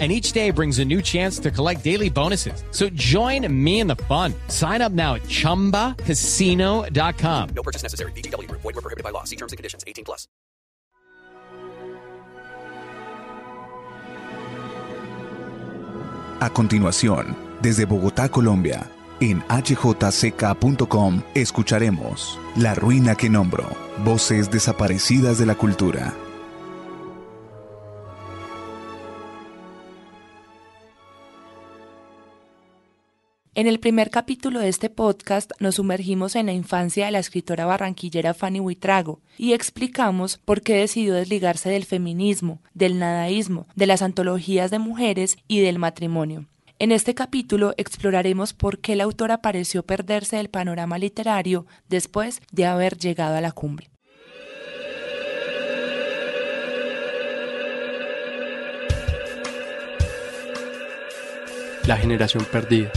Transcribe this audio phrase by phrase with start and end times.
[0.00, 2.64] and each day brings a new chance to collect daily bonuses.
[2.72, 4.34] So join me in the fun.
[4.48, 7.48] Sign up now at ChumbaCasino.com.
[7.54, 8.10] No purchase necessary.
[8.12, 8.50] BGW.
[8.50, 9.22] Void were prohibited by law.
[9.22, 9.84] See terms and conditions.
[9.86, 10.26] 18 plus.
[16.40, 23.68] A continuación, desde Bogotá, Colombia, en hjck.com escucharemos La ruina que nombro,
[24.04, 26.12] voces desaparecidas de la cultura.
[33.56, 37.64] En el primer capítulo de este podcast nos sumergimos en la infancia de la escritora
[37.66, 44.02] barranquillera Fanny Huitrago y explicamos por qué decidió desligarse del feminismo, del nadaísmo, de las
[44.02, 46.46] antologías de mujeres y del matrimonio.
[46.80, 52.66] En este capítulo exploraremos por qué la autora pareció perderse del panorama literario después de
[52.66, 53.88] haber llegado a la cumbre.
[61.86, 62.90] La generación perdida.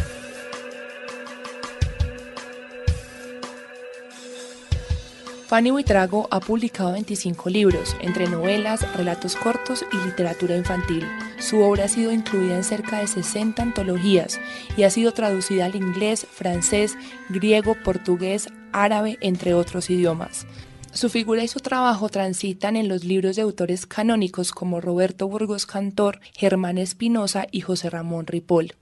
[5.48, 11.08] Fanny Buitrago ha publicado 25 libros, entre novelas, relatos cortos y literatura infantil.
[11.40, 14.42] Su obra ha sido incluida en cerca de 60 antologías
[14.76, 16.98] y ha sido traducida al inglés, francés,
[17.30, 20.46] griego, portugués, árabe, entre otros idiomas.
[20.92, 25.66] Su figura y su trabajo transitan en los libros de autores canónicos como Roberto Burgos
[25.66, 28.74] Cantor, Germán Espinosa y José Ramón Ripoll.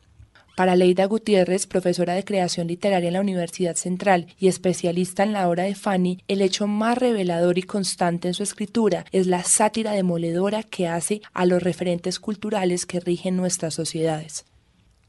[0.56, 5.50] Para Leida Gutiérrez, profesora de creación literaria en la Universidad Central y especialista en la
[5.50, 9.92] obra de Fanny, el hecho más revelador y constante en su escritura es la sátira
[9.92, 14.46] demoledora que hace a los referentes culturales que rigen nuestras sociedades.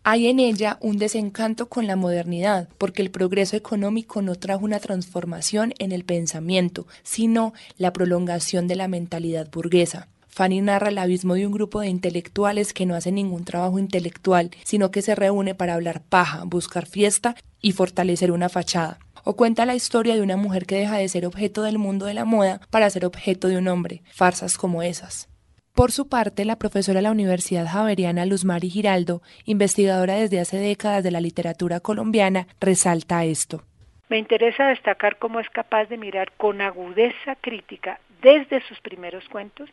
[0.02, 4.80] Hay en ella un desencanto con la modernidad, porque el progreso económico no trajo una
[4.80, 10.08] transformación en el pensamiento, sino la prolongación de la mentalidad burguesa.
[10.36, 14.50] Fanny narra el abismo de un grupo de intelectuales que no hace ningún trabajo intelectual,
[14.64, 18.98] sino que se reúne para hablar paja, buscar fiesta y fortalecer una fachada.
[19.24, 22.12] O cuenta la historia de una mujer que deja de ser objeto del mundo de
[22.12, 24.02] la moda para ser objeto de un hombre.
[24.12, 25.30] Farsas como esas.
[25.74, 31.02] Por su parte, la profesora de la Universidad Javeriana Luzmari Giraldo, investigadora desde hace décadas
[31.02, 33.62] de la literatura colombiana, resalta esto.
[34.10, 39.70] Me interesa destacar cómo es capaz de mirar con agudeza crítica desde sus primeros cuentos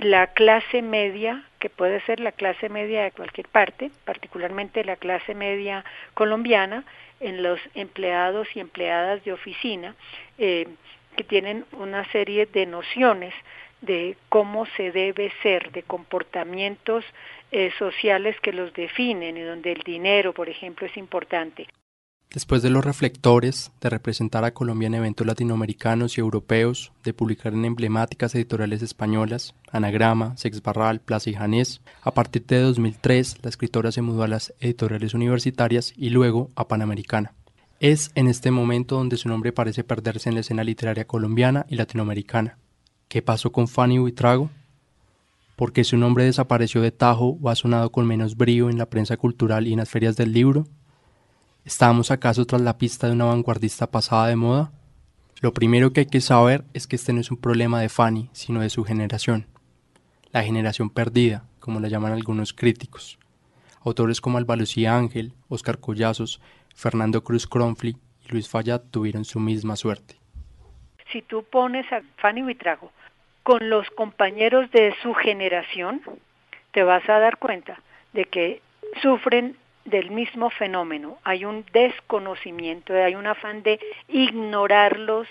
[0.00, 5.34] la clase media, que puede ser la clase media de cualquier parte, particularmente la clase
[5.34, 6.84] media colombiana,
[7.20, 9.96] en los empleados y empleadas de oficina,
[10.38, 10.68] eh,
[11.16, 13.34] que tienen una serie de nociones
[13.80, 17.04] de cómo se debe ser, de comportamientos
[17.50, 21.66] eh, sociales que los definen y donde el dinero, por ejemplo, es importante.
[22.32, 27.54] Después de los reflectores, de representar a Colombia en eventos latinoamericanos y europeos, de publicar
[27.54, 33.48] en emblemáticas editoriales españolas, Anagrama, Sex Barral, Plaza y Janés, a partir de 2003 la
[33.48, 37.32] escritora se mudó a las editoriales universitarias y luego a Panamericana.
[37.80, 41.76] Es en este momento donde su nombre parece perderse en la escena literaria colombiana y
[41.76, 42.58] latinoamericana.
[43.08, 44.50] ¿Qué pasó con Fanny Buitrago?
[45.56, 48.86] ¿Por qué su nombre desapareció de tajo o ha sonado con menos brío en la
[48.86, 50.66] prensa cultural y en las ferias del libro?
[51.68, 54.72] ¿Estábamos acaso tras la pista de una vanguardista pasada de moda?
[55.42, 58.30] Lo primero que hay que saber es que este no es un problema de Fanny,
[58.32, 59.46] sino de su generación.
[60.32, 63.18] La generación perdida, como la llaman algunos críticos.
[63.84, 66.40] Autores como Alba Lucía Ángel, Oscar Collazos,
[66.74, 70.16] Fernando Cruz Cronfli y Luis Fallat tuvieron su misma suerte.
[71.12, 72.90] Si tú pones a Fanny Vitrago
[73.42, 76.00] con los compañeros de su generación,
[76.72, 77.78] te vas a dar cuenta
[78.14, 78.62] de que
[79.02, 79.58] sufren
[79.90, 81.18] del mismo fenómeno.
[81.24, 83.78] Hay un desconocimiento, hay un afán de
[84.08, 85.28] ignorarlos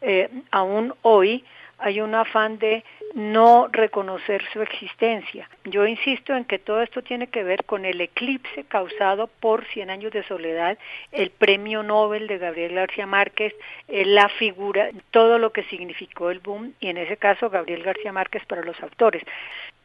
[0.00, 1.44] eh, aún hoy,
[1.78, 2.84] hay un afán de
[3.14, 5.48] no reconocer su existencia.
[5.64, 9.90] Yo insisto en que todo esto tiene que ver con el eclipse causado por Cien
[9.90, 10.78] años de soledad,
[11.12, 13.54] el premio Nobel de Gabriel García Márquez,
[13.88, 18.12] eh, la figura, todo lo que significó el boom y en ese caso Gabriel García
[18.12, 19.22] Márquez para los autores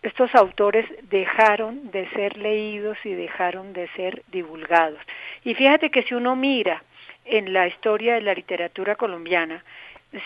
[0.03, 4.99] estos autores dejaron de ser leídos y dejaron de ser divulgados.
[5.43, 6.83] Y fíjate que si uno mira
[7.25, 9.63] en la historia de la literatura colombiana,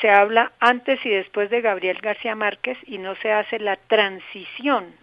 [0.02, 4.94] se habla antes y después de Gabriel García Márquez y no se hace la transición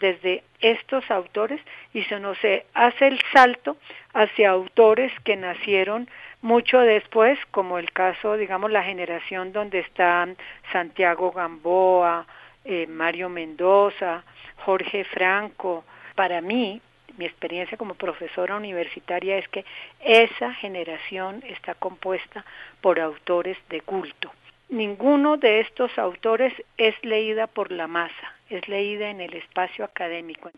[0.00, 1.60] desde estos autores
[1.92, 3.76] y se no se hace el salto
[4.12, 6.08] hacia autores que nacieron
[6.40, 10.36] Mucho después, como el caso, digamos, la generación donde están
[10.70, 12.26] Santiago Gamboa,
[12.64, 14.24] eh, Mario Mendoza,
[14.64, 15.84] Jorge Franco,
[16.14, 16.80] para mí,
[17.16, 19.64] mi experiencia como profesora universitaria es que
[20.00, 22.44] esa generación está compuesta
[22.80, 24.30] por autores de culto.
[24.68, 30.50] Ninguno de estos autores es leída por la masa, es leída en el espacio académico.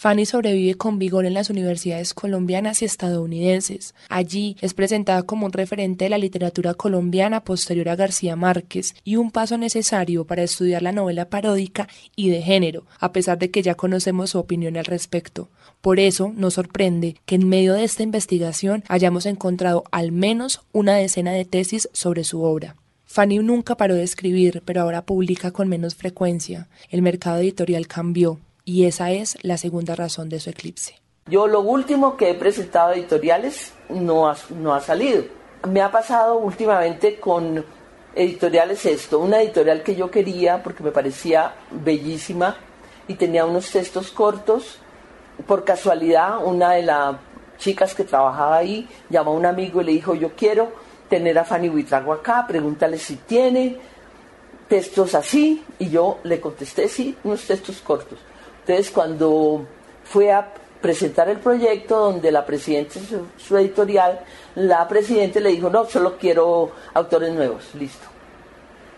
[0.00, 3.96] Fanny sobrevive con vigor en las universidades colombianas y estadounidenses.
[4.08, 9.16] Allí es presentada como un referente de la literatura colombiana posterior a García Márquez y
[9.16, 13.60] un paso necesario para estudiar la novela paródica y de género, a pesar de que
[13.60, 15.48] ya conocemos su opinión al respecto.
[15.80, 20.94] Por eso nos sorprende que en medio de esta investigación hayamos encontrado al menos una
[20.94, 22.76] decena de tesis sobre su obra.
[23.04, 26.68] Fanny nunca paró de escribir, pero ahora publica con menos frecuencia.
[26.88, 28.38] El mercado editorial cambió
[28.68, 31.00] y esa es la segunda razón de su eclipse.
[31.24, 35.24] Yo lo último que he presentado editoriales no ha, no ha salido.
[35.66, 37.64] Me ha pasado últimamente con
[38.14, 42.58] editoriales esto, una editorial que yo quería porque me parecía bellísima
[43.06, 44.80] y tenía unos textos cortos.
[45.46, 47.16] Por casualidad, una de las
[47.56, 50.72] chicas que trabajaba ahí llamó a un amigo y le dijo, yo quiero
[51.08, 53.78] tener a Fanny Buitrago acá, pregúntale si tiene
[54.68, 58.27] textos así, y yo le contesté sí, unos textos cortos.
[58.68, 59.64] Entonces, cuando
[60.04, 60.46] fue a
[60.82, 63.00] presentar el proyecto donde la presidenta,
[63.38, 64.20] su, editorial,
[64.56, 68.06] la presidenta le dijo, no, solo quiero autores nuevos, listo.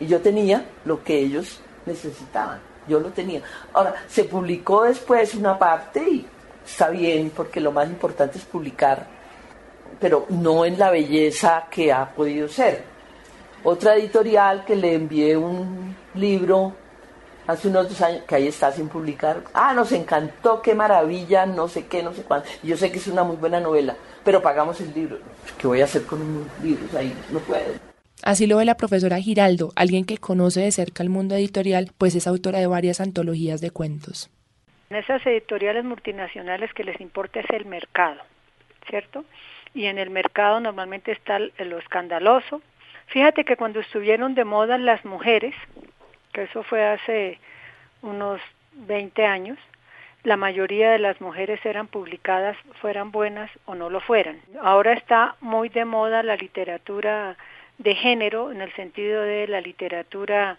[0.00, 2.58] Y yo tenía lo que ellos necesitaban,
[2.88, 3.42] yo lo tenía.
[3.72, 6.26] Ahora, se publicó después una parte y
[6.66, 9.06] está bien, porque lo más importante es publicar,
[10.00, 12.82] pero no en la belleza que ha podido ser.
[13.62, 16.74] Otra editorial que le envié un libro
[17.50, 19.42] hace unos dos años, que ahí está sin publicar.
[19.54, 22.48] Ah, nos encantó, qué maravilla, no sé qué, no sé cuánto.
[22.62, 25.18] Yo sé que es una muy buena novela, pero pagamos el libro.
[25.58, 26.86] ¿Qué voy a hacer con un libro?
[26.98, 27.90] Ahí no puedo.
[28.22, 32.14] Así lo ve la profesora Giraldo, alguien que conoce de cerca el mundo editorial, pues
[32.14, 34.30] es autora de varias antologías de cuentos.
[34.90, 38.20] En esas editoriales multinacionales que les importa es el mercado,
[38.88, 39.24] ¿cierto?
[39.72, 42.60] Y en el mercado normalmente está lo escandaloso.
[43.06, 45.54] Fíjate que cuando estuvieron de moda las mujeres,
[46.32, 47.38] que eso fue hace
[48.02, 48.40] unos
[48.72, 49.58] 20 años,
[50.22, 54.40] la mayoría de las mujeres eran publicadas, fueran buenas o no lo fueran.
[54.60, 57.36] Ahora está muy de moda la literatura
[57.78, 60.58] de género, en el sentido de la literatura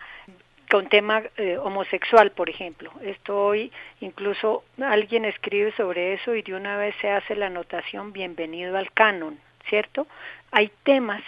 [0.71, 2.91] con tema eh, homosexual, por ejemplo.
[3.03, 8.13] Esto hoy incluso alguien escribe sobre eso y de una vez se hace la anotación
[8.13, 9.38] bienvenido al canon,
[9.69, 10.07] ¿cierto?
[10.51, 11.21] Hay temas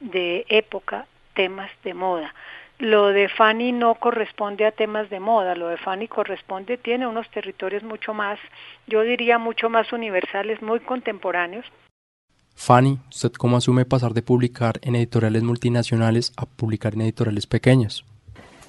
[0.00, 2.34] de época, temas de moda.
[2.78, 7.28] Lo de Fanny no corresponde a temas de moda, lo de Fanny corresponde, tiene unos
[7.30, 8.38] territorios mucho más,
[8.86, 11.64] yo diría mucho más universales, muy contemporáneos.
[12.54, 18.04] Fanny, ¿usted cómo asume pasar de publicar en editoriales multinacionales a publicar en editoriales pequeñas?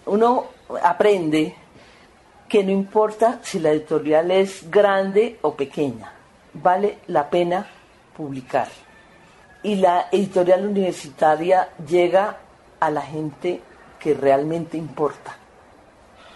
[0.06, 0.46] Uno
[0.84, 1.56] aprende
[2.48, 6.14] que no importa si la editorial es grande o pequeña,
[6.54, 7.68] vale la pena
[8.16, 8.70] publicar.
[9.64, 12.38] Y la editorial universitaria llega
[12.80, 13.62] a la gente
[14.00, 15.36] que realmente importa,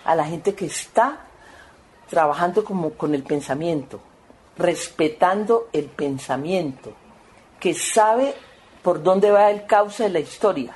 [0.05, 1.19] a la gente que está
[2.09, 4.01] trabajando como con el pensamiento,
[4.57, 6.93] respetando el pensamiento,
[7.59, 8.33] que sabe
[8.81, 10.73] por dónde va el cauce de la historia.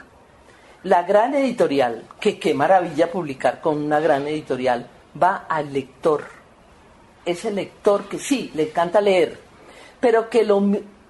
[0.84, 4.88] La gran editorial, que qué maravilla publicar con una gran editorial,
[5.22, 6.24] va al lector.
[7.26, 9.40] Ese lector que sí, le encanta leer,
[10.00, 10.62] pero que lo,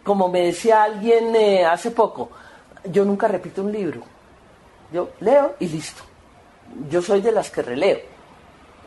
[0.04, 2.30] como me decía alguien eh, hace poco,
[2.86, 4.15] yo nunca repito un libro
[4.96, 6.04] yo leo y listo.
[6.90, 8.00] Yo soy de las que releo.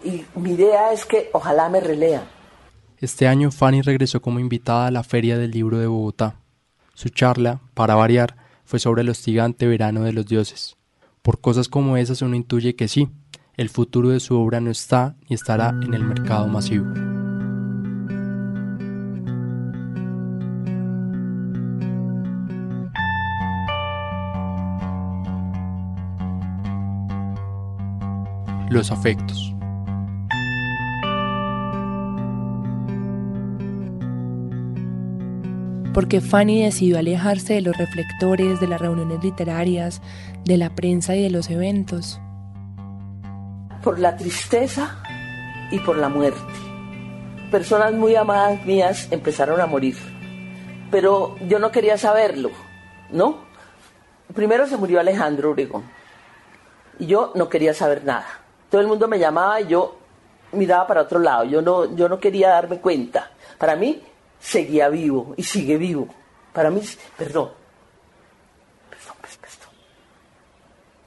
[0.02, 2.22] Y mi idea es que ojalá me relean.
[2.96, 6.36] Este año Fanny regresó como invitada a la Feria del Libro de Bogotá.
[6.94, 10.76] Su charla, para variar, fue sobre el hostigante verano de los dioses.
[11.22, 13.10] Por cosas como esas uno intuye que sí,
[13.56, 17.07] el futuro de su obra no está ni estará en el mercado masivo.
[28.70, 29.54] Los afectos.
[35.94, 40.00] Porque Fanny decidió alejarse de los reflectores, de las reuniones literarias,
[40.44, 42.20] de la prensa y de los eventos.
[43.82, 45.02] Por la tristeza
[45.70, 46.40] y por la muerte.
[47.50, 49.96] Personas muy amadas mías empezaron a morir,
[50.90, 52.50] pero yo no quería saberlo,
[53.10, 53.46] ¿no?
[54.34, 55.84] Primero se murió Alejandro Obregón
[56.98, 58.26] y yo no quería saber nada
[58.70, 59.96] todo el mundo me llamaba y yo
[60.52, 63.30] miraba para otro lado, yo no, yo no quería darme cuenta.
[63.58, 64.02] Para mí
[64.38, 66.08] seguía vivo y sigue vivo.
[66.52, 66.80] Para mí,
[67.16, 67.50] perdón,
[68.88, 69.74] perdón, pues, perdón.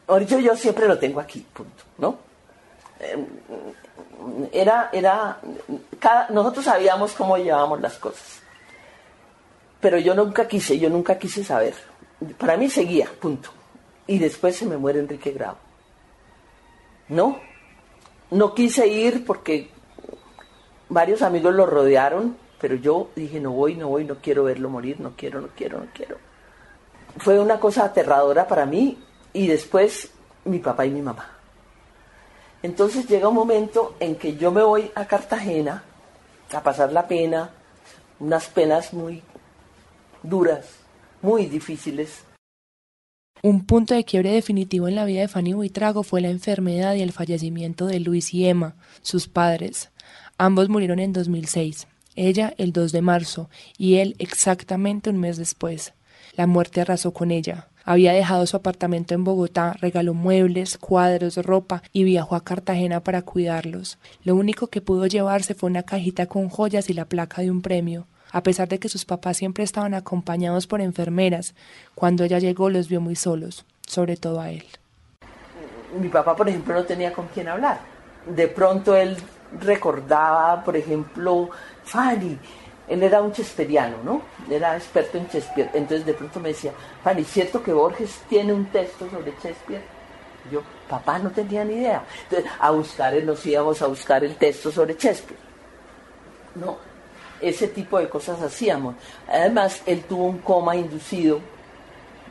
[0.08, 2.18] Ahorita yo siempre lo tengo aquí, punto, ¿no?
[3.00, 3.26] Eh,
[4.52, 5.40] era, era,
[6.30, 8.42] nosotros sabíamos cómo llevábamos las cosas.
[9.80, 11.74] Pero yo nunca quise, yo nunca quise saber.
[12.38, 13.50] Para mí seguía, punto.
[14.06, 15.56] Y después se me muere Enrique Grau.
[17.10, 17.40] ¿No?
[18.32, 19.70] No quise ir porque
[20.90, 25.00] varios amigos lo rodearon, pero yo dije, no voy, no voy, no quiero verlo morir,
[25.00, 26.18] no quiero, no quiero, no quiero.
[27.18, 28.98] Fue una cosa aterradora para mí
[29.34, 30.12] y después
[30.46, 31.38] mi papá y mi mamá.
[32.64, 35.84] Entonces llega un momento en que yo me voy a Cartagena
[36.54, 37.50] a pasar la pena,
[38.20, 39.24] unas penas muy
[40.22, 40.68] duras,
[41.22, 42.24] muy difíciles.
[43.44, 47.02] Un punto de quiebre definitivo en la vida de Fanny Buitrago fue la enfermedad y
[47.02, 49.90] el fallecimiento de Luis y Emma, sus padres.
[50.38, 55.94] Ambos murieron en 2006, ella el 2 de marzo y él exactamente un mes después.
[56.36, 57.70] La muerte arrasó con ella.
[57.84, 63.24] Había dejado su apartamento en Bogotá, regaló muebles, cuadros, ropa y viajó a Cartagena para
[63.24, 63.98] cuidarlos.
[64.24, 67.64] Lo único que pudo llevarse fue una cajita con joyas y la placa de un
[67.64, 68.06] premio.
[68.32, 71.54] A pesar de que sus papás siempre estaban acompañados por enfermeras,
[71.96, 74.66] cuando ella llegó los vio muy solos, sobre todo a él.
[76.00, 77.80] Mi papá, por ejemplo, no tenía con quién hablar.
[78.26, 79.18] De pronto él
[79.60, 81.50] recordaba, por ejemplo,
[81.84, 82.38] Fanny,
[82.88, 84.22] él era un chesperiano, ¿no?
[84.50, 85.70] Era experto en Shakespeare.
[85.74, 86.72] Entonces de pronto me decía,
[87.04, 89.84] Fanny, ¿cierto que Borges tiene un texto sobre Shakespeare?
[90.52, 92.04] Yo, papá, no tenía ni idea.
[92.24, 95.40] Entonces, a buscar, nos íbamos a buscar el texto sobre Shakespeare.
[96.56, 96.78] No,
[97.42, 98.96] ese tipo de cosas hacíamos.
[99.28, 101.40] Además, él tuvo un coma inducido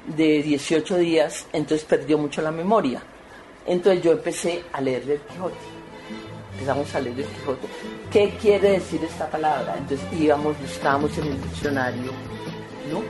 [0.06, 3.02] de 18 días, entonces perdió mucho la memoria.
[3.66, 5.80] Entonces yo empecé a leerle el Quijote
[6.60, 7.68] empezamos a leer el Quijote.
[8.12, 9.74] ¿Qué quiere decir esta palabra?
[9.78, 12.12] Entonces íbamos, buscábamos en el diccionario,
[12.90, 13.02] ¿no?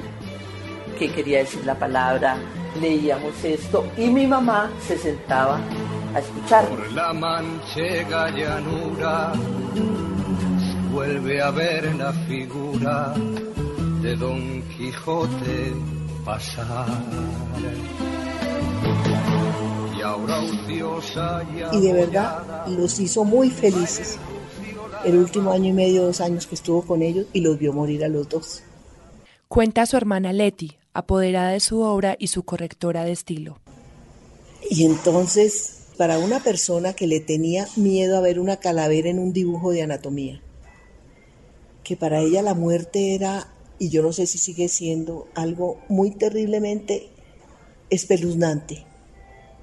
[0.99, 2.37] ¿Qué quería decir la palabra?
[2.81, 5.59] Leíamos esto y mi mamá se sentaba
[6.15, 6.69] a escuchar.
[6.69, 9.33] Por la manchega llanura
[10.91, 13.15] vuelve a ver la figura
[14.03, 15.73] de Don Quijote
[16.25, 16.89] pasar
[21.73, 24.19] y de verdad los hizo muy felices.
[25.05, 28.05] El último año y medio, dos años que estuvo con ellos y los vio morir
[28.05, 28.63] a los dos.
[29.49, 33.59] Cuenta su hermana Leti, apoderada de su obra y su correctora de estilo.
[34.69, 39.33] Y entonces, para una persona que le tenía miedo a ver una calavera en un
[39.33, 40.41] dibujo de anatomía,
[41.85, 46.11] que para ella la muerte era, y yo no sé si sigue siendo, algo muy
[46.11, 47.11] terriblemente
[47.91, 48.87] espeluznante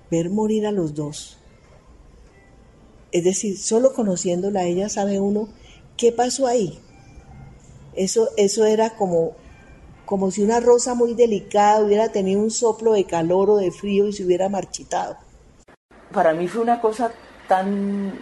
[0.09, 1.37] ver morir a los dos.
[3.11, 5.49] Es decir, solo conociéndola ella sabe uno
[5.95, 6.79] qué pasó ahí.
[7.95, 9.35] Eso, eso era como,
[10.05, 14.07] como si una rosa muy delicada hubiera tenido un soplo de calor o de frío
[14.07, 15.17] y se hubiera marchitado.
[16.13, 17.11] Para mí fue una cosa
[17.47, 18.13] tan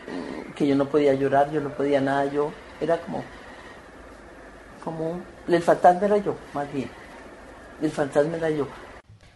[0.55, 3.23] que yo no podía llorar, yo no podía nada, yo era como,
[4.85, 6.89] como, el fantasma era yo, más bien,
[7.81, 8.67] el fantasma era yo.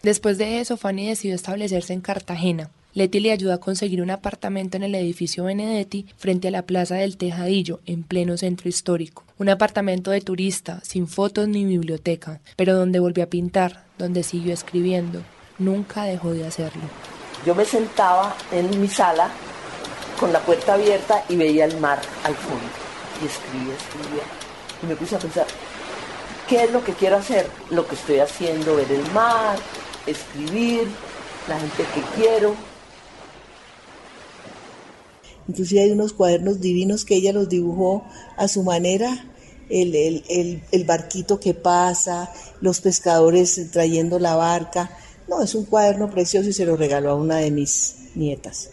[0.02, 2.70] Después de eso, Fanny decidió establecerse en Cartagena.
[2.94, 6.94] Leti le ayudó a conseguir un apartamento en el edificio Benedetti frente a la Plaza
[6.94, 9.24] del Tejadillo, en pleno centro histórico.
[9.38, 14.54] Un apartamento de turista, sin fotos ni biblioteca, pero donde volvió a pintar, donde siguió
[14.54, 15.22] escribiendo.
[15.58, 16.82] Nunca dejó de hacerlo.
[17.44, 19.30] Yo me sentaba en mi sala
[20.18, 22.66] con la puerta abierta y veía el mar al fondo.
[23.22, 24.39] Y escribía, escribía.
[24.82, 25.46] Y me puse a pensar,
[26.48, 27.46] ¿qué es lo que quiero hacer?
[27.70, 29.58] Lo que estoy haciendo, ver el mar,
[30.06, 30.88] escribir,
[31.48, 32.54] la gente que quiero.
[35.48, 38.04] Inclusive hay unos cuadernos divinos que ella los dibujó
[38.36, 39.26] a su manera,
[39.68, 39.94] el,
[40.70, 44.96] el, barquito que pasa, los pescadores trayendo la barca.
[45.28, 48.70] No, es un cuaderno precioso y se lo regaló a una de mis nietas.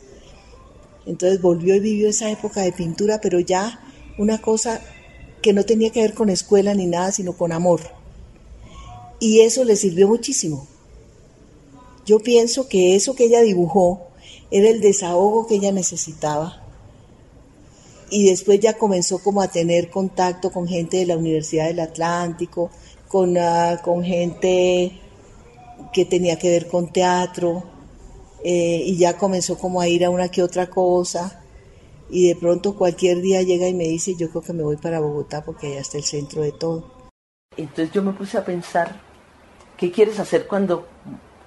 [1.06, 3.80] Entonces volvió y vivió esa época de pintura, pero ya
[4.18, 4.82] una cosa
[5.42, 7.82] que no tenía que ver con escuela ni nada, sino con amor.
[9.20, 10.68] Y eso le sirvió muchísimo.
[12.06, 14.08] Yo pienso que eso que ella dibujó
[14.52, 16.64] era el desahogo que ella necesitaba.
[18.10, 22.70] Y después ya comenzó como a tener contacto con gente de la Universidad del Atlántico,
[23.08, 25.02] con, ah, con gente
[25.92, 27.64] que tenía que ver con teatro,
[28.44, 31.44] eh, y ya comenzó como a ir a una que otra cosa.
[32.10, 35.00] Y de pronto cualquier día llega y me dice, yo creo que me voy para
[35.00, 37.10] Bogotá porque allá está el centro de todo.
[37.58, 39.02] Entonces yo me puse a pensar,
[39.76, 40.86] ¿qué quieres hacer cuando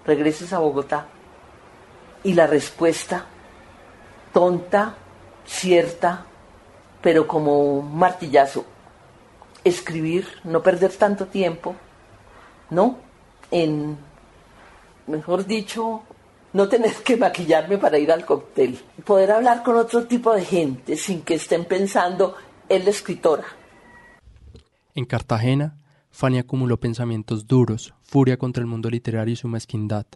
[0.04, 1.06] regreses a Bogotá.
[2.22, 3.26] Y la respuesta,
[4.32, 4.96] tonta,
[5.46, 6.26] cierta,
[7.00, 8.64] pero como un martillazo,
[9.64, 11.74] escribir, no perder tanto tiempo,
[12.70, 12.98] ¿no?
[13.50, 13.96] En,
[15.06, 16.02] mejor dicho,
[16.52, 20.96] no tener que maquillarme para ir al cóctel, poder hablar con otro tipo de gente
[20.96, 22.36] sin que estén pensando,
[22.68, 23.44] en la escritora.
[24.94, 25.76] En Cartagena,
[26.10, 30.06] Fanny acumuló pensamientos duros, furia contra el mundo literario y su mezquindad.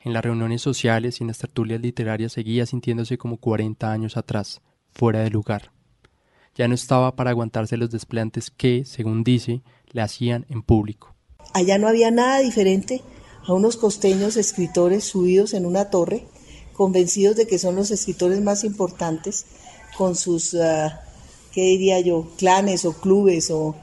[0.00, 4.60] En las reuniones sociales y en las tertulias literarias seguía sintiéndose como 40 años atrás,
[4.92, 5.72] fuera de lugar.
[6.54, 11.14] Ya no estaba para aguantarse los desplantes que, según dice, le hacían en público.
[11.54, 13.02] Allá no había nada diferente
[13.48, 16.26] a unos costeños escritores subidos en una torre,
[16.74, 19.46] convencidos de que son los escritores más importantes,
[19.96, 21.00] con sus, ah,
[21.52, 23.74] ¿qué diría yo?, clanes o clubes o,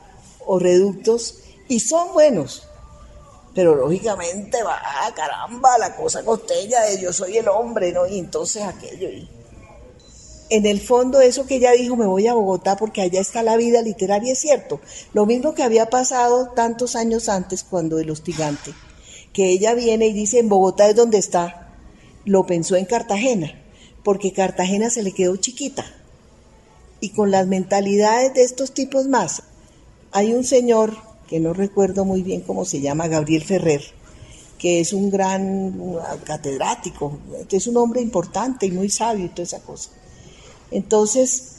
[0.46, 2.68] o reductos, y son buenos,
[3.56, 4.80] pero lógicamente va,
[5.16, 8.06] caramba, la cosa costeña de yo soy el hombre, ¿no?
[8.06, 9.10] Y entonces aquello.
[9.10, 9.28] Y...
[10.50, 13.58] En el fondo, eso que ella dijo, me voy a Bogotá porque allá está la
[13.58, 14.80] vida literaria, es cierto.
[15.14, 18.74] Lo mismo que había pasado tantos años antes cuando el hostigante,
[19.36, 21.68] que ella viene y dice, en Bogotá es donde está,
[22.24, 23.52] lo pensó en Cartagena,
[24.02, 25.86] porque Cartagena se le quedó chiquita.
[27.02, 29.44] Y con las mentalidades de estos tipos más,
[30.14, 30.96] hay un señor
[31.28, 33.82] que no recuerdo muy bien cómo se llama, Gabriel Ferrer,
[34.58, 37.20] que es un gran catedrático,
[37.52, 39.90] es un hombre importante y muy sabio y toda esa cosa.
[40.72, 41.58] Entonces,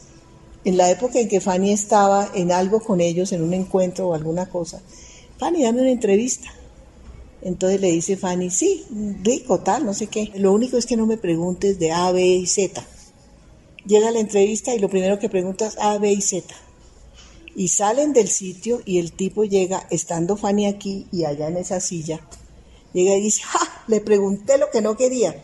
[0.65, 4.15] en la época en que Fanny estaba en algo con ellos, en un encuentro o
[4.15, 4.81] alguna cosa,
[5.37, 6.49] Fanny, dame una entrevista.
[7.47, 8.85] Entonces le dice Fanny, sí,
[9.23, 10.33] rico, tal, no sé qué.
[10.35, 12.85] Lo único es que no me preguntes de A, B y Z.
[13.87, 16.55] Llega la entrevista y lo primero que preguntas A, B y Z
[17.57, 21.81] y salen del sitio y el tipo llega, estando Fanny aquí y allá en esa
[21.81, 22.21] silla,
[22.93, 23.61] llega y dice, ¡ja!
[23.89, 25.43] Le pregunté lo que no quería.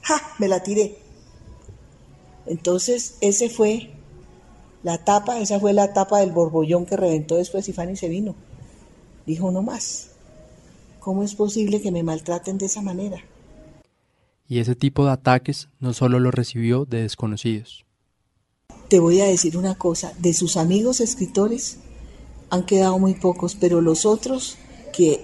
[0.00, 0.18] ¡Ja!
[0.38, 0.96] Me la tiré.
[2.46, 3.90] Entonces, ese fue
[4.82, 8.34] la tapa, esa fue la tapa del borbollón que reventó después y Fanny se vino.
[9.26, 10.12] Dijo, no más.
[11.06, 13.18] ¿Cómo es posible que me maltraten de esa manera?
[14.48, 17.86] Y ese tipo de ataques no solo lo recibió de desconocidos
[18.88, 21.78] te voy a decir una cosa, de sus amigos escritores
[22.50, 24.56] han quedado muy pocos, pero los otros
[24.92, 25.20] que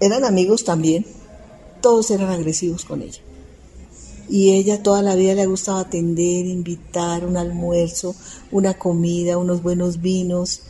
[0.00, 1.04] eran amigos también,
[1.80, 3.20] todos eran agresivos con ella.
[4.28, 8.14] Y ella toda la vida le gustaba atender, invitar un almuerzo,
[8.52, 10.62] una comida, unos buenos vinos.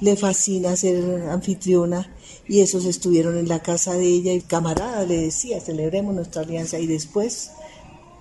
[0.00, 2.12] Le fascina ser anfitriona
[2.48, 6.78] y esos estuvieron en la casa de ella y camarada le decía, celebremos nuestra alianza
[6.78, 7.50] y después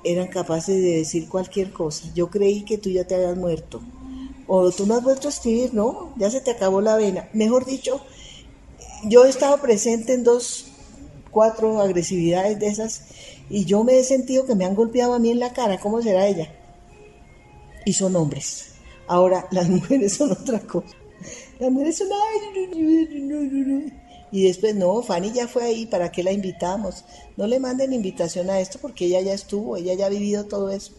[0.03, 2.05] eran capaces de decir cualquier cosa.
[2.15, 3.81] Yo creí que tú ya te habías muerto.
[4.47, 7.29] O tú no has vuelto a escribir, no, ya se te acabó la vena.
[7.33, 8.01] Mejor dicho,
[9.03, 10.67] yo he estado presente en dos,
[11.31, 13.01] cuatro agresividades de esas
[13.49, 15.79] y yo me he sentido que me han golpeado a mí en la cara.
[15.79, 16.53] ¿Cómo será ella?
[17.85, 18.73] Y son hombres.
[19.07, 20.95] Ahora, las mujeres son otra cosa.
[21.59, 22.09] Las mujeres son...
[24.31, 27.05] Y después, no, Fanny ya fue ahí, ¿para qué la invitamos?
[27.38, 30.69] No le manden invitación a esto porque ella ya estuvo, ella ya ha vivido todo
[30.71, 30.93] eso.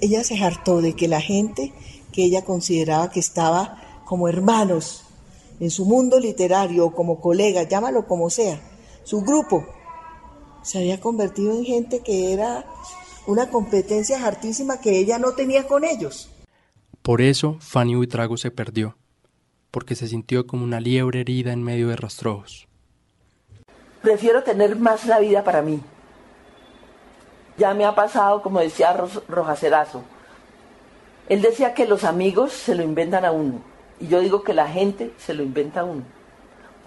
[0.00, 1.72] Ella se hartó de que la gente
[2.12, 5.04] que ella consideraba que estaba como hermanos
[5.60, 8.60] en su mundo literario como colegas, llámalo como sea,
[9.04, 9.66] su grupo,
[10.62, 12.64] se había convertido en gente que era
[13.26, 16.30] una competencia hartísima que ella no tenía con ellos.
[17.02, 18.96] Por eso Fanny Huitrago se perdió
[19.70, 22.66] porque se sintió como una liebre herida en medio de rastrojos.
[24.02, 25.80] Prefiero tener más la vida para mí.
[27.58, 28.96] Ya me ha pasado, como decía
[29.28, 30.02] Rojacerazo.
[31.28, 33.60] Él decía que los amigos se lo inventan a uno.
[34.00, 36.02] Y yo digo que la gente se lo inventa a uno.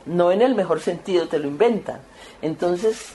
[0.06, 2.00] No en el mejor sentido, te lo inventan.
[2.42, 3.14] Entonces,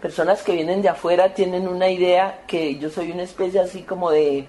[0.00, 4.10] personas que vienen de afuera tienen una idea que yo soy una especie así como
[4.10, 4.46] de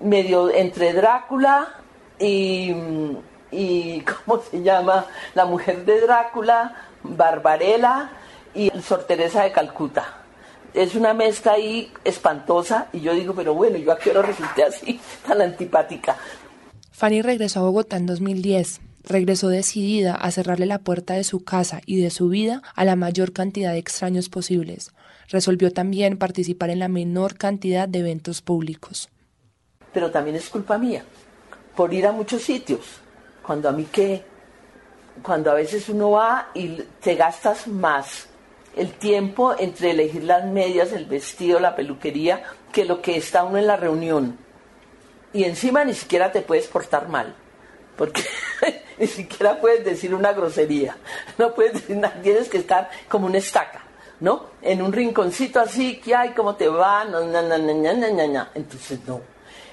[0.00, 1.68] medio entre Drácula
[2.18, 2.74] y
[3.54, 5.06] y ¿cómo se llama?
[5.34, 8.10] La mujer de Drácula, Barbarella
[8.54, 10.22] y Sor Teresa de Calcuta.
[10.72, 14.64] Es una mezcla ahí espantosa y yo digo, pero bueno, yo a qué hora resulté
[14.64, 16.16] así, tan antipática.
[16.90, 18.80] Fanny regresó a Bogotá en 2010.
[19.04, 22.96] Regresó decidida a cerrarle la puerta de su casa y de su vida a la
[22.96, 24.92] mayor cantidad de extraños posibles.
[25.28, 29.10] Resolvió también participar en la menor cantidad de eventos públicos.
[29.92, 31.04] Pero también es culpa mía,
[31.76, 33.03] por ir a muchos sitios
[33.44, 34.24] cuando a mí qué,
[35.22, 38.28] cuando a veces uno va y te gastas más
[38.76, 43.58] el tiempo entre elegir las medias, el vestido, la peluquería, que lo que está uno
[43.58, 44.36] en la reunión.
[45.32, 47.34] Y encima ni siquiera te puedes portar mal,
[47.96, 48.22] porque
[48.98, 50.96] ni siquiera puedes decir una grosería,
[51.38, 53.84] no puedes decir nada, tienes que estar como una estaca,
[54.20, 54.46] ¿no?
[54.62, 58.46] En un rinconcito así, que hay, cómo te va, no, no, no, no.
[58.54, 59.20] Entonces, no.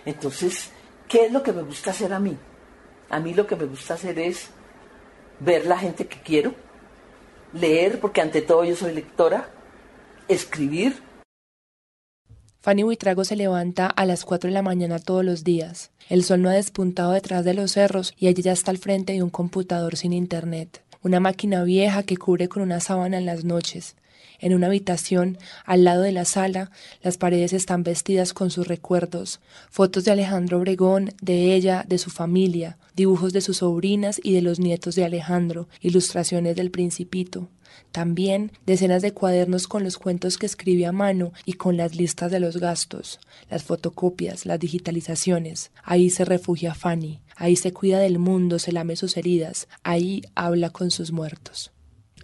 [0.06, 0.72] Entonces,
[1.08, 2.38] ¿qué es lo que me gusta hacer a mí?
[3.12, 4.48] A mí lo que me gusta hacer es
[5.40, 6.56] ver la gente que quiero,
[7.54, 9.50] leer, porque ante todo yo soy lectora,
[10.28, 10.96] escribir,
[12.64, 15.90] Fanny Buitrago se levanta a las 4 de la mañana todos los días.
[16.10, 19.14] El sol no ha despuntado detrás de los cerros y ella ya está al frente
[19.14, 20.84] de un computador sin internet.
[21.02, 23.96] Una máquina vieja que cubre con una sábana en las noches.
[24.40, 29.40] En una habitación, al lado de la sala, las paredes están vestidas con sus recuerdos,
[29.70, 34.42] fotos de Alejandro Obregón, de ella, de su familia, dibujos de sus sobrinas y de
[34.42, 37.50] los nietos de Alejandro, ilustraciones del principito.
[37.92, 42.32] También decenas de cuadernos con los cuentos que escribe a mano y con las listas
[42.32, 45.72] de los gastos, las fotocopias, las digitalizaciones.
[45.84, 50.70] Ahí se refugia Fanny, ahí se cuida del mundo, se lame sus heridas, ahí habla
[50.70, 51.72] con sus muertos.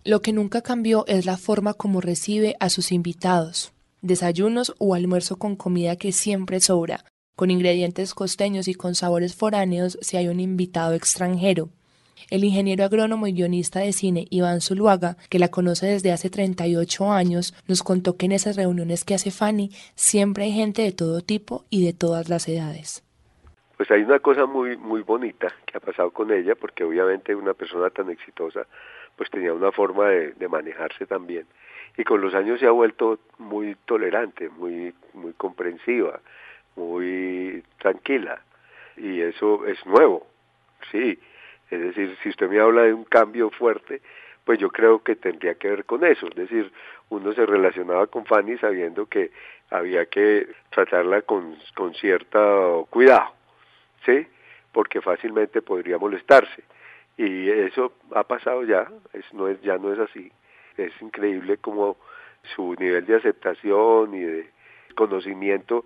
[0.07, 3.73] Lo que nunca cambió es la forma como recibe a sus invitados.
[4.01, 7.03] Desayunos o almuerzo con comida que siempre sobra,
[7.35, 11.67] con ingredientes costeños y con sabores foráneos si hay un invitado extranjero.
[12.29, 17.11] El ingeniero agrónomo y guionista de cine Iván Zuluaga, que la conoce desde hace 38
[17.11, 21.19] años, nos contó que en esas reuniones que hace Fanny siempre hay gente de todo
[21.19, 23.03] tipo y de todas las edades.
[23.75, 27.53] Pues hay una cosa muy muy bonita que ha pasado con ella, porque obviamente una
[27.53, 28.65] persona tan exitosa
[29.17, 31.45] pues tenía una forma de, de manejarse también
[31.97, 36.21] y con los años se ha vuelto muy tolerante, muy muy comprensiva,
[36.75, 38.41] muy tranquila
[38.95, 40.25] y eso es nuevo,
[40.91, 41.19] sí,
[41.69, 44.01] es decir, si usted me habla de un cambio fuerte,
[44.45, 46.27] pues yo creo que tendría que ver con eso.
[46.27, 46.71] Es decir,
[47.09, 49.31] uno se relacionaba con Fanny sabiendo que
[49.69, 53.33] había que tratarla con, con cierto cuidado,
[54.05, 54.25] ¿sí?
[54.71, 56.63] Porque fácilmente podría molestarse.
[57.17, 60.31] Y eso ha pasado ya, es, no es, ya no es así.
[60.77, 61.97] Es increíble como
[62.55, 64.49] su nivel de aceptación y de
[64.95, 65.83] conocimiento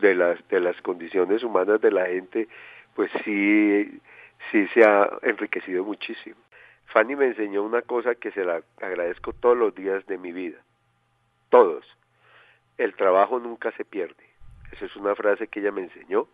[0.00, 2.48] de las, de las condiciones humanas de la gente,
[2.94, 4.00] pues sí
[4.50, 6.36] sí se ha enriquecido muchísimo.
[6.86, 10.58] Fanny me enseñó una cosa que se la agradezco todos los días de mi vida.
[11.50, 11.84] Todos.
[12.76, 14.24] El trabajo nunca se pierde.
[14.72, 16.26] Esa es una frase que ella me enseñó.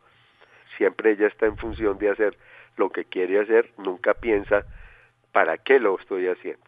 [0.76, 2.36] Siempre ella está en función de hacer
[2.80, 4.64] lo que quiere hacer, nunca piensa
[5.32, 6.66] para qué lo estoy haciendo,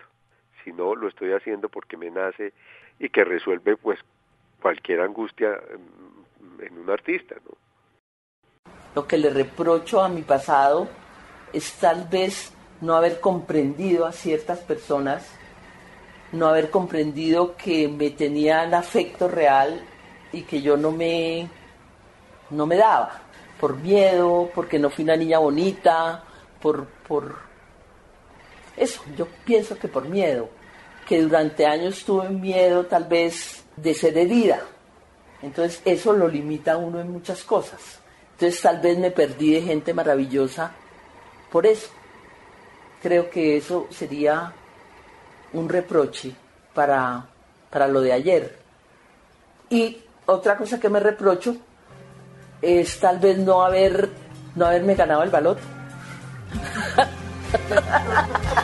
[0.63, 2.53] sino lo estoy haciendo porque me nace
[3.01, 3.99] y que resuelve pues
[4.61, 5.59] cualquier angustia
[6.61, 7.35] en un artista.
[8.95, 10.87] Lo que le reprocho a mi pasado
[11.53, 15.35] es tal vez no haber comprendido a ciertas personas,
[16.33, 19.83] no haber comprendido que me tenían afecto real
[20.31, 21.49] y que yo no me,
[22.51, 23.23] no me daba,
[23.63, 26.25] por miedo, porque no fui una niña bonita,
[26.61, 27.37] por, por
[28.77, 30.49] eso, yo pienso que por miedo,
[31.07, 34.65] que durante años tuve miedo tal vez de ser herida,
[35.43, 38.01] entonces eso lo limita a uno en muchas cosas.
[38.33, 40.73] Entonces tal vez me perdí de gente maravillosa
[41.53, 41.89] por eso,
[43.01, 44.53] creo que eso sería
[45.53, 46.33] un reproche
[46.75, 47.29] para,
[47.71, 48.59] para lo de ayer.
[49.71, 51.59] Y otra cosa que me reprocho
[52.63, 54.09] es tal vez no haber
[54.55, 55.59] no haberme ganado el balón.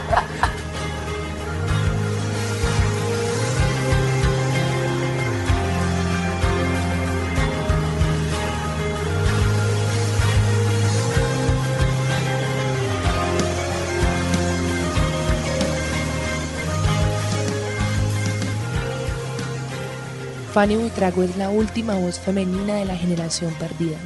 [20.53, 23.99] Fanny Buitrago es la última voz femenina de la generación perdida.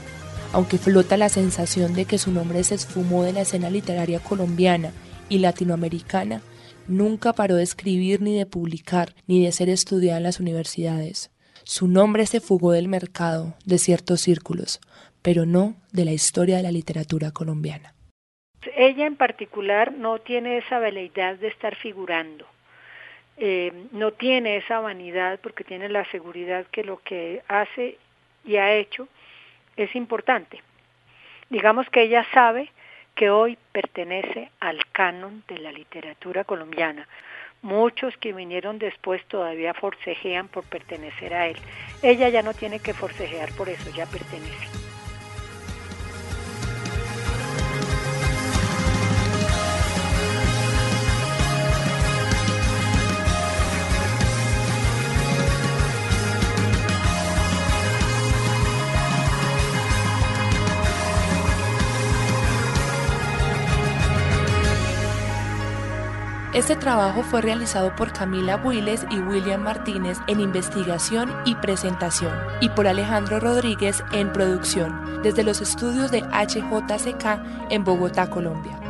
[0.53, 4.91] Aunque flota la sensación de que su nombre se esfumó de la escena literaria colombiana
[5.29, 6.43] y latinoamericana,
[6.89, 11.31] nunca paró de escribir ni de publicar ni de ser estudiada en las universidades.
[11.63, 14.81] Su nombre se fugó del mercado, de ciertos círculos,
[15.23, 17.95] pero no de la historia de la literatura colombiana.
[18.77, 22.52] Ella en particular no tiene esa veleidad de estar figurando
[23.37, 27.99] eh, no tiene esa vanidad porque tiene la seguridad que lo que hace
[28.45, 29.09] y ha hecho
[29.77, 30.63] es importante.
[31.51, 32.71] Digamos que ella sabe
[33.15, 37.07] que hoy pertenece al canon de la literatura colombiana.
[37.63, 41.57] Muchos que vinieron después todavía forcejean por pertenecer a él.
[42.03, 44.82] Ella ya no tiene que forcejear por eso, ya pertenece.
[66.55, 72.69] Este trabajo fue realizado por Camila Builes y William Martínez en investigación y presentación y
[72.69, 78.82] por Alejandro Rodríguez en producción desde los estudios de HJCK en Bogotá, Colombia.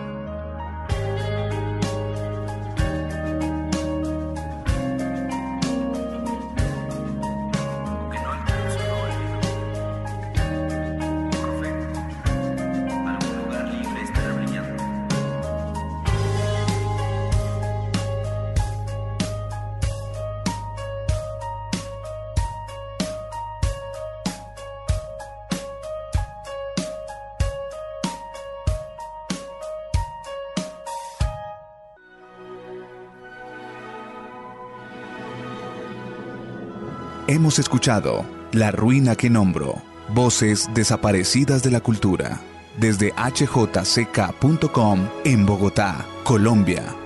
[37.32, 42.42] Hemos escuchado La ruina que nombro, voces desaparecidas de la cultura,
[42.78, 47.01] desde hjck.com en Bogotá, Colombia